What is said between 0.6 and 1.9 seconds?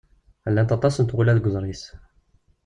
aṭas n tɣula deg uḍris.